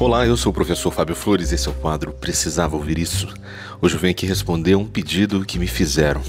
[0.00, 3.28] Olá, eu sou o professor Fábio Flores, esse é o quadro Precisava Ouvir Isso.
[3.82, 6.22] Hoje eu venho aqui responder um pedido que me fizeram.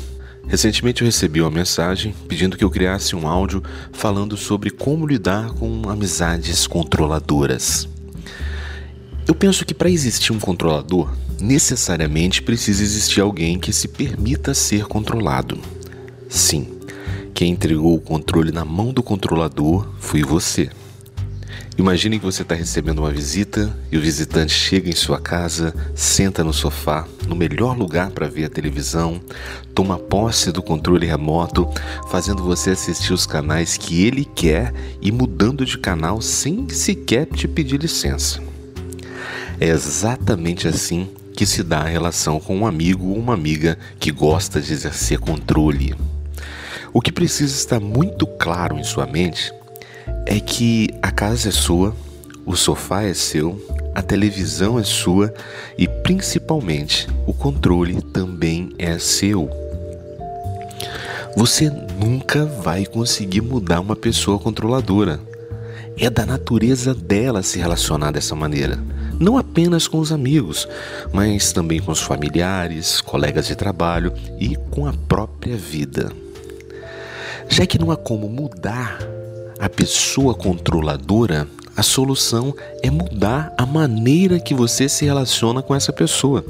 [0.46, 3.64] Recentemente eu recebi uma mensagem pedindo que eu criasse um áudio
[3.94, 7.88] falando sobre como lidar com amizades controladoras.
[9.26, 11.10] Eu penso que para existir um controlador,
[11.40, 15.58] necessariamente precisa existir alguém que se permita ser controlado.
[16.28, 16.78] Sim,
[17.34, 20.70] quem entregou o controle na mão do controlador foi você.
[21.78, 26.44] Imagine que você está recebendo uma visita e o visitante chega em sua casa, senta
[26.44, 29.22] no sofá, no melhor lugar para ver a televisão,
[29.74, 31.68] toma posse do controle remoto,
[32.10, 37.48] fazendo você assistir os canais que ele quer e mudando de canal sem sequer te
[37.48, 38.42] pedir licença.
[39.60, 44.12] É exatamente assim que se dá a relação com um amigo ou uma amiga que
[44.12, 45.96] gosta de exercer controle.
[46.94, 49.52] O que precisa estar muito claro em sua mente
[50.26, 51.96] é que a casa é sua,
[52.46, 53.60] o sofá é seu,
[53.94, 55.34] a televisão é sua
[55.78, 59.50] e principalmente o controle também é seu.
[61.36, 65.20] Você nunca vai conseguir mudar uma pessoa controladora.
[65.98, 68.80] É da natureza dela se relacionar dessa maneira.
[69.20, 70.68] Não apenas com os amigos,
[71.14, 76.12] mas também com os familiares, colegas de trabalho e com a própria vida.
[77.48, 79.00] Já que não há como mudar
[79.62, 85.94] a pessoa controladora, a solução é mudar a maneira que você se relaciona com essa
[85.94, 86.44] pessoa.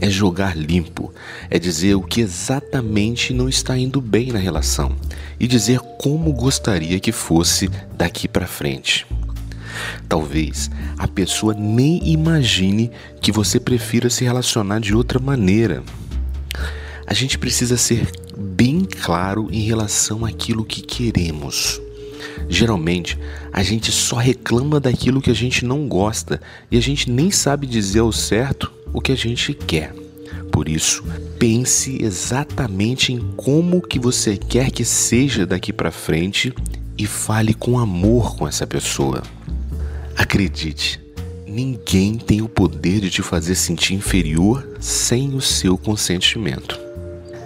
[0.00, 1.12] É jogar limpo,
[1.50, 4.94] é dizer o que exatamente não está indo bem na relação
[5.40, 9.04] e dizer como gostaria que fosse daqui para frente.
[10.08, 15.82] Talvez a pessoa nem imagine que você prefira se relacionar de outra maneira.
[17.04, 18.08] A gente precisa ser
[18.38, 21.80] bem claro em relação àquilo que queremos.
[22.48, 23.18] Geralmente,
[23.52, 27.66] a gente só reclama daquilo que a gente não gosta e a gente nem sabe
[27.66, 29.92] dizer ao certo o que a gente quer.
[30.50, 31.04] Por isso,
[31.38, 36.52] pense exatamente em como que você quer que seja daqui para frente
[36.96, 39.22] e fale com amor com essa pessoa.
[40.16, 41.00] Acredite,
[41.46, 46.77] ninguém tem o poder de te fazer sentir inferior sem o seu consentimento.